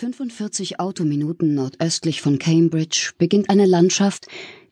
45 0.00 0.80
Autominuten 0.80 1.54
nordöstlich 1.54 2.22
von 2.22 2.38
Cambridge 2.38 3.12
beginnt 3.18 3.50
eine 3.50 3.66
Landschaft, 3.66 4.28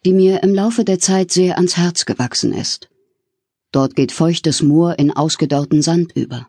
die 0.07 0.15
mir 0.15 0.43
im 0.43 0.55
Laufe 0.55 0.85
der 0.85 1.01
Zeit 1.01 1.31
sehr 1.31 1.57
ans 1.59 1.77
Herz 1.77 2.07
gewachsen 2.07 2.55
ist. 2.55 2.89
Dort 3.71 3.95
geht 3.95 4.11
feuchtes 4.11 4.63
Moor 4.63 4.99
in 4.99 5.11
ausgedörrten 5.11 5.83
Sand 5.83 6.13
über. 6.17 6.49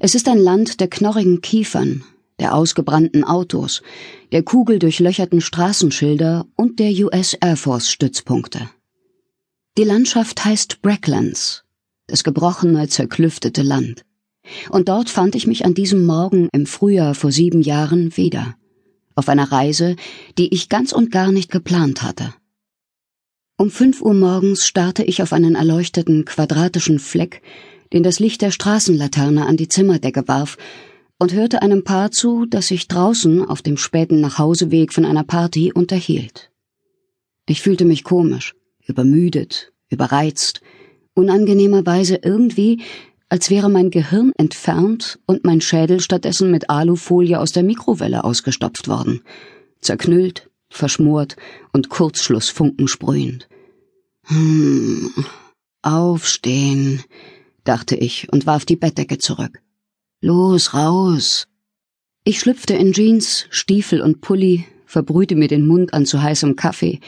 Es 0.00 0.14
ist 0.14 0.28
ein 0.28 0.38
Land 0.38 0.80
der 0.80 0.88
knorrigen 0.88 1.42
Kiefern, 1.42 2.02
der 2.38 2.54
ausgebrannten 2.54 3.22
Autos, 3.22 3.82
der 4.32 4.42
kugeldurchlöcherten 4.42 5.42
Straßenschilder 5.42 6.46
und 6.56 6.78
der 6.78 6.90
US 7.04 7.34
Air 7.34 7.58
Force 7.58 7.90
Stützpunkte. 7.90 8.70
Die 9.76 9.84
Landschaft 9.84 10.42
heißt 10.42 10.80
Bracklands, 10.80 11.64
das 12.06 12.24
gebrochene, 12.24 12.88
zerklüftete 12.88 13.60
Land. 13.60 14.06
Und 14.70 14.88
dort 14.88 15.10
fand 15.10 15.34
ich 15.34 15.46
mich 15.46 15.64
an 15.64 15.74
diesem 15.74 16.04
Morgen 16.04 16.48
im 16.52 16.66
Frühjahr 16.66 17.14
vor 17.14 17.32
sieben 17.32 17.62
Jahren 17.62 18.16
wieder. 18.16 18.56
Auf 19.14 19.28
einer 19.28 19.50
Reise, 19.50 19.96
die 20.38 20.52
ich 20.52 20.68
ganz 20.68 20.92
und 20.92 21.10
gar 21.10 21.32
nicht 21.32 21.50
geplant 21.50 22.02
hatte. 22.02 22.34
Um 23.56 23.70
fünf 23.70 24.02
Uhr 24.02 24.14
morgens 24.14 24.66
starrte 24.66 25.04
ich 25.04 25.22
auf 25.22 25.32
einen 25.32 25.54
erleuchteten, 25.54 26.24
quadratischen 26.24 26.98
Fleck, 26.98 27.40
den 27.92 28.02
das 28.02 28.18
Licht 28.18 28.42
der 28.42 28.50
Straßenlaterne 28.50 29.46
an 29.46 29.56
die 29.56 29.68
Zimmerdecke 29.68 30.26
warf, 30.26 30.56
und 31.18 31.32
hörte 31.32 31.62
einem 31.62 31.84
Paar 31.84 32.10
zu, 32.10 32.44
das 32.46 32.66
sich 32.66 32.88
draußen 32.88 33.44
auf 33.44 33.62
dem 33.62 33.76
späten 33.76 34.20
Nachhauseweg 34.20 34.92
von 34.92 35.04
einer 35.04 35.22
Party 35.22 35.72
unterhielt. 35.72 36.50
Ich 37.46 37.62
fühlte 37.62 37.84
mich 37.84 38.02
komisch, 38.02 38.54
übermüdet, 38.84 39.72
überreizt, 39.88 40.60
unangenehmerweise 41.14 42.18
irgendwie 42.22 42.82
als 43.34 43.50
wäre 43.50 43.68
mein 43.68 43.90
Gehirn 43.90 44.30
entfernt 44.38 45.18
und 45.26 45.42
mein 45.42 45.60
Schädel 45.60 45.98
stattdessen 45.98 46.52
mit 46.52 46.70
Alufolie 46.70 47.40
aus 47.40 47.50
der 47.50 47.64
Mikrowelle 47.64 48.22
ausgestopft 48.22 48.86
worden, 48.86 49.22
zerknüllt, 49.80 50.48
verschmort 50.70 51.34
und 51.72 51.88
Kurzschlussfunken 51.88 52.86
sprühend. 52.86 53.48
Hm, 54.26 55.10
aufstehen, 55.82 57.02
dachte 57.64 57.96
ich 57.96 58.32
und 58.32 58.46
warf 58.46 58.66
die 58.66 58.76
Bettdecke 58.76 59.18
zurück. 59.18 59.60
Los, 60.20 60.72
raus. 60.72 61.48
Ich 62.22 62.38
schlüpfte 62.38 62.74
in 62.74 62.92
Jeans, 62.92 63.46
Stiefel 63.50 64.00
und 64.00 64.20
Pulli, 64.20 64.64
verbrühte 64.86 65.34
mir 65.34 65.48
den 65.48 65.66
Mund 65.66 65.92
an 65.92 66.06
zu 66.06 66.22
heißem 66.22 66.54
Kaffee, 66.54 67.00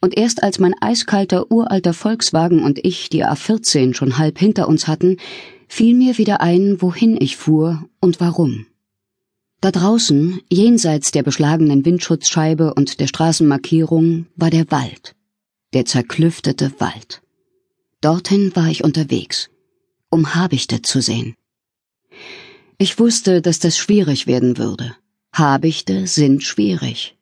und 0.00 0.16
erst 0.16 0.42
als 0.42 0.58
mein 0.60 0.74
eiskalter, 0.80 1.50
uralter 1.50 1.92
Volkswagen 1.92 2.62
und 2.62 2.78
ich 2.82 3.10
die 3.10 3.26
A14 3.26 3.92
schon 3.92 4.16
halb 4.16 4.38
hinter 4.38 4.66
uns 4.66 4.88
hatten, 4.88 5.18
fiel 5.68 5.94
mir 5.94 6.18
wieder 6.18 6.40
ein, 6.40 6.82
wohin 6.82 7.20
ich 7.20 7.36
fuhr 7.36 7.88
und 8.00 8.20
warum. 8.20 8.66
Da 9.60 9.70
draußen, 9.70 10.40
jenseits 10.50 11.10
der 11.10 11.22
beschlagenen 11.22 11.84
Windschutzscheibe 11.84 12.74
und 12.74 13.00
der 13.00 13.06
Straßenmarkierung, 13.06 14.26
war 14.36 14.50
der 14.50 14.70
Wald, 14.70 15.14
der 15.72 15.84
zerklüftete 15.84 16.72
Wald. 16.78 17.22
Dorthin 18.00 18.54
war 18.54 18.68
ich 18.68 18.84
unterwegs, 18.84 19.50
um 20.10 20.34
Habichte 20.34 20.82
zu 20.82 21.00
sehen. 21.00 21.34
Ich 22.78 23.00
wusste, 23.00 23.42
dass 23.42 23.58
das 23.58 23.76
schwierig 23.76 24.28
werden 24.28 24.56
würde. 24.56 24.94
Habichte 25.32 26.06
sind 26.06 26.44
schwierig. 26.44 27.16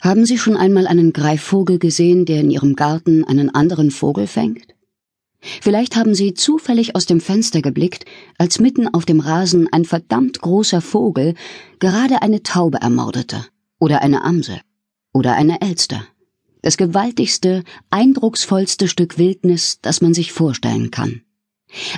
Haben 0.00 0.26
Sie 0.26 0.38
schon 0.38 0.56
einmal 0.56 0.86
einen 0.86 1.12
Greifvogel 1.12 1.80
gesehen, 1.80 2.26
der 2.26 2.40
in 2.40 2.50
Ihrem 2.50 2.76
Garten 2.76 3.24
einen 3.24 3.52
anderen 3.52 3.90
Vogel 3.90 4.28
fängt? 4.28 4.75
Vielleicht 5.40 5.96
haben 5.96 6.14
Sie 6.14 6.34
zufällig 6.34 6.94
aus 6.94 7.06
dem 7.06 7.20
Fenster 7.20 7.62
geblickt, 7.62 8.04
als 8.38 8.58
mitten 8.58 8.88
auf 8.88 9.04
dem 9.04 9.20
Rasen 9.20 9.72
ein 9.72 9.84
verdammt 9.84 10.40
großer 10.40 10.80
Vogel 10.80 11.34
gerade 11.78 12.22
eine 12.22 12.42
Taube 12.42 12.78
ermordete, 12.78 13.44
oder 13.78 14.02
eine 14.02 14.24
Amsel, 14.24 14.60
oder 15.12 15.34
eine 15.34 15.60
Elster. 15.60 16.06
Das 16.62 16.76
gewaltigste, 16.76 17.62
eindrucksvollste 17.90 18.88
Stück 18.88 19.18
Wildnis, 19.18 19.78
das 19.82 20.00
man 20.00 20.14
sich 20.14 20.32
vorstellen 20.32 20.90
kann. 20.90 21.22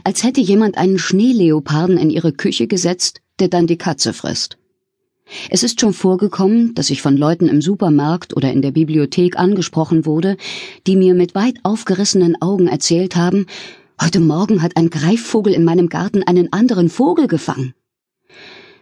Als 0.05 0.25
hätte 0.25 0.41
jemand 0.41 0.77
einen 0.77 0.99
Schneeleoparden 0.99 1.97
in 1.97 2.11
ihre 2.11 2.33
Küche 2.33 2.67
gesetzt, 2.67 3.21
der 3.39 3.49
dann 3.49 3.67
die 3.67 3.79
Katze 3.79 4.13
frisst. 4.13 4.59
Es 5.51 5.63
ist 5.63 5.81
schon 5.81 5.93
vorgekommen, 5.93 6.75
dass 6.75 6.91
ich 6.91 7.03
von 7.03 7.17
Leuten 7.17 7.49
im 7.49 7.61
Supermarkt 7.61 8.37
oder 8.37 8.53
in 8.53 8.63
der 8.63 8.71
Bibliothek 8.71 9.39
angesprochen 9.39 10.07
wurde, 10.07 10.37
die 10.87 10.97
mir 10.97 11.15
mit 11.15 11.35
weit 11.35 11.57
aufgerissenen 11.63 12.41
Augen 12.41 12.67
erzählt 12.67 13.17
haben, 13.17 13.47
heute 14.01 14.21
Morgen 14.21 14.63
hat 14.63 14.77
ein 14.77 14.91
Greifvogel 14.91 15.53
in 15.53 15.65
meinem 15.65 15.89
Garten 15.89 16.23
einen 16.23 16.53
anderen 16.53 16.89
Vogel 16.89 17.27
gefangen. 17.27 17.75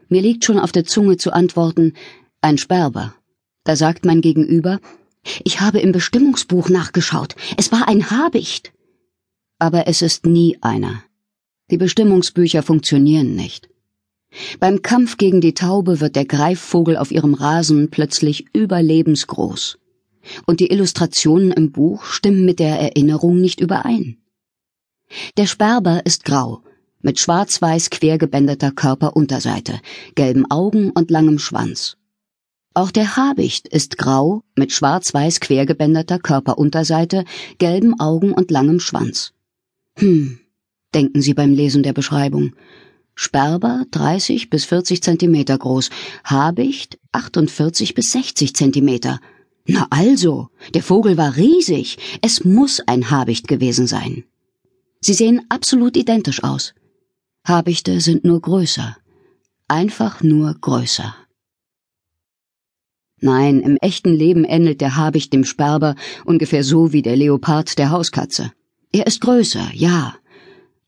Mir 0.08 0.22
liegt 0.22 0.44
schon 0.44 0.58
auf 0.58 0.72
der 0.72 0.84
Zunge 0.84 1.16
zu 1.16 1.32
antworten, 1.32 1.94
ein 2.40 2.58
Sperber. 2.58 3.14
Da 3.64 3.74
sagt 3.74 4.04
mein 4.04 4.20
Gegenüber, 4.20 4.78
ich 5.42 5.60
habe 5.60 5.80
im 5.80 5.90
Bestimmungsbuch 5.90 6.68
nachgeschaut, 6.68 7.34
es 7.56 7.72
war 7.72 7.88
ein 7.88 8.10
Habicht. 8.10 8.72
Aber 9.58 9.88
es 9.88 10.02
ist 10.02 10.26
nie 10.26 10.58
einer. 10.60 11.02
Die 11.70 11.78
Bestimmungsbücher 11.78 12.62
funktionieren 12.62 13.34
nicht. 13.34 13.68
Beim 14.60 14.82
Kampf 14.82 15.16
gegen 15.16 15.40
die 15.40 15.54
Taube 15.54 16.00
wird 16.00 16.16
der 16.16 16.24
Greifvogel 16.24 16.96
auf 16.96 17.10
ihrem 17.10 17.34
Rasen 17.34 17.90
plötzlich 17.90 18.46
überlebensgroß. 18.52 19.78
Und 20.46 20.60
die 20.60 20.70
Illustrationen 20.70 21.52
im 21.52 21.70
Buch 21.72 22.04
stimmen 22.04 22.44
mit 22.44 22.58
der 22.58 22.80
Erinnerung 22.80 23.40
nicht 23.40 23.60
überein. 23.60 24.18
Der 25.36 25.46
Sperber 25.46 26.04
ist 26.04 26.24
grau, 26.24 26.62
mit 27.00 27.20
schwarz-weiß 27.20 27.90
quergebänderter 27.90 28.72
Körperunterseite, 28.72 29.80
gelben 30.16 30.50
Augen 30.50 30.90
und 30.90 31.10
langem 31.10 31.38
Schwanz. 31.38 31.96
Auch 32.74 32.90
der 32.90 33.16
Habicht 33.16 33.68
ist 33.68 33.96
grau, 33.96 34.42
mit 34.54 34.72
schwarz-weiß 34.72 35.40
quergebänderter 35.40 36.18
Körperunterseite, 36.18 37.24
gelben 37.58 37.98
Augen 38.00 38.32
und 38.32 38.50
langem 38.50 38.80
Schwanz. 38.80 39.32
Hm, 39.96 40.40
denken 40.94 41.22
Sie 41.22 41.32
beim 41.32 41.54
Lesen 41.54 41.82
der 41.82 41.94
Beschreibung. 41.94 42.54
Sperber 43.18 43.86
30 43.92 44.50
bis 44.50 44.66
40 44.66 45.02
Zentimeter 45.02 45.56
groß, 45.56 45.88
Habicht 46.22 46.98
48 47.12 47.94
bis 47.94 48.12
60 48.12 48.54
Zentimeter. 48.54 49.20
Na 49.66 49.86
also, 49.88 50.50
der 50.74 50.82
Vogel 50.82 51.16
war 51.16 51.34
riesig. 51.34 51.96
Es 52.20 52.44
muss 52.44 52.80
ein 52.86 53.10
Habicht 53.10 53.48
gewesen 53.48 53.86
sein. 53.86 54.24
Sie 55.00 55.14
sehen 55.14 55.46
absolut 55.48 55.96
identisch 55.96 56.44
aus. 56.44 56.74
Habichte 57.42 58.00
sind 58.00 58.24
nur 58.24 58.40
größer. 58.40 58.96
Einfach 59.66 60.22
nur 60.22 60.54
größer. 60.54 61.16
Nein, 63.18 63.60
im 63.60 63.78
echten 63.78 64.12
Leben 64.12 64.44
ähnelt 64.44 64.82
der 64.82 64.94
Habicht 64.96 65.32
dem 65.32 65.44
Sperber 65.44 65.96
ungefähr 66.26 66.62
so 66.62 66.92
wie 66.92 67.00
der 67.00 67.16
Leopard 67.16 67.78
der 67.78 67.90
Hauskatze. 67.90 68.52
Er 68.92 69.06
ist 69.06 69.22
größer, 69.22 69.70
ja, 69.72 70.16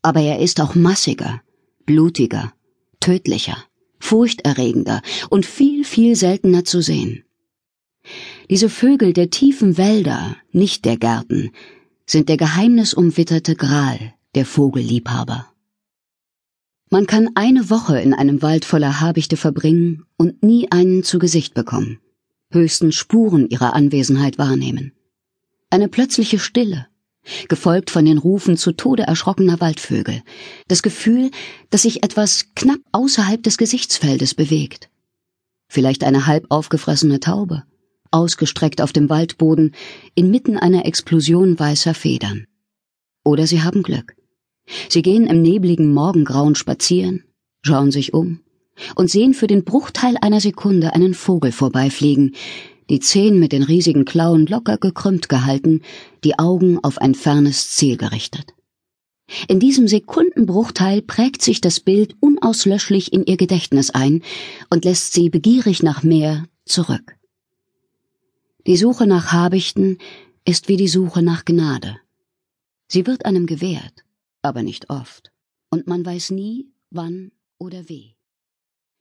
aber 0.03 0.21
er 0.21 0.41
ist 0.41 0.61
auch 0.61 0.75
massiger 0.75 1.41
blutiger, 1.89 2.53
tödlicher, 3.01 3.57
furchterregender 3.99 5.01
und 5.31 5.47
viel, 5.47 5.85
viel 5.85 6.17
seltener 6.17 6.67
zu 6.67 6.83
sehen. 6.83 7.25
Diese 8.51 8.69
Vögel 8.69 9.15
der 9.15 9.31
tiefen 9.31 9.79
Wälder, 9.79 10.37
nicht 10.53 10.85
der 10.85 10.99
Gärten, 10.99 11.51
sind 12.05 12.29
der 12.29 12.37
geheimnisumwitterte 12.37 13.57
Gral 13.57 14.13
der 14.35 14.45
Vogelliebhaber. 14.45 15.51
Man 16.91 17.07
kann 17.07 17.31
eine 17.35 17.71
Woche 17.71 17.99
in 17.99 18.13
einem 18.13 18.43
Wald 18.43 18.67
voller 18.67 19.01
Habichte 19.01 19.39
verbringen 19.39 20.05
und 20.19 20.43
nie 20.43 20.71
einen 20.71 21.03
zu 21.05 21.19
Gesicht 21.19 21.55
bekommen, 21.55 22.01
höchstens 22.51 22.97
Spuren 22.97 23.49
ihrer 23.49 23.73
Anwesenheit 23.73 24.37
wahrnehmen. 24.37 24.93
Eine 25.71 25.89
plötzliche 25.89 26.39
Stille, 26.39 26.87
gefolgt 27.49 27.91
von 27.91 28.05
den 28.05 28.19
Rufen 28.19 28.57
zu 28.57 28.73
Tode 28.73 29.05
erschrockener 29.05 29.61
Waldvögel, 29.61 30.23
das 30.69 30.83
Gefühl, 30.83 31.31
dass 31.71 31.83
sich 31.83 32.03
etwas 32.03 32.47
knapp 32.55 32.81
außerhalb 32.93 33.43
des 33.43 33.59
Gesichtsfeldes 33.59 34.35
bewegt. 34.35 34.89
Vielleicht 35.69 36.05
eine 36.05 36.27
halb 36.27 36.47
aufgefressene 36.49 37.21
Taube, 37.21 37.65
ausgestreckt 38.11 38.81
auf 38.81 38.93
dem 38.93 39.09
Waldboden, 39.09 39.75
inmitten 40.15 40.57
einer 40.57 40.87
Explosion 40.87 41.59
weißer 41.59 41.95
Federn. 41.95 42.47
Oder 43.25 43.47
sie 43.47 43.63
haben 43.63 43.83
Glück. 43.83 44.17
Sie 44.89 45.03
gehen 45.03 45.27
im 45.27 45.43
nebligen 45.43 45.93
Morgengrauen 45.93 46.55
spazieren, 46.55 47.25
schauen 47.63 47.91
sich 47.91 48.15
um 48.15 48.41
und 48.95 49.11
sehen 49.11 49.35
für 49.35 49.47
den 49.47 49.65
Bruchteil 49.65 50.17
einer 50.21 50.41
Sekunde 50.41 50.95
einen 50.95 51.15
Vogel 51.15 51.53
vorbeifliegen, 51.53 52.35
die 52.91 53.01
Zehen 53.01 53.39
mit 53.39 53.53
den 53.53 53.63
riesigen 53.63 54.05
Klauen 54.05 54.47
locker 54.47 54.79
gekrümmt 54.79 55.29
gehalten, 55.29 55.83
die 56.25 56.39
Augen 56.39 56.79
auf 56.83 56.99
ein 56.99 57.15
fernes 57.15 57.71
Ziel 57.71 57.97
gerichtet. 57.97 58.55
In 59.47 59.61
diesem 59.61 59.87
Sekundenbruchteil 59.89 61.03
prägt 61.03 61.43
sich 61.43 61.61
das 61.61 61.81
Bild 61.81 62.17
unauslöschlich 62.21 63.13
in 63.13 63.25
ihr 63.27 63.37
Gedächtnis 63.37 63.91
ein 63.91 64.23
und 64.71 64.85
lässt 64.85 65.13
sie 65.13 65.29
begierig 65.29 65.83
nach 65.83 66.03
mehr 66.03 66.47
zurück. 66.65 67.17
Die 68.67 68.77
Suche 68.77 69.07
nach 69.07 69.33
Habichten 69.33 69.99
ist 70.45 70.69
wie 70.69 70.77
die 70.77 70.89
Suche 70.89 71.23
nach 71.23 71.45
Gnade. 71.45 71.99
Sie 72.87 73.07
wird 73.07 73.27
einem 73.27 73.47
gewährt, 73.47 74.05
aber 74.41 74.63
nicht 74.63 74.89
oft, 74.89 75.31
und 75.71 75.87
man 75.87 76.05
weiß 76.05 76.31
nie, 76.31 76.71
wann 76.91 77.33
oder 77.59 77.89
wie. 77.89 78.18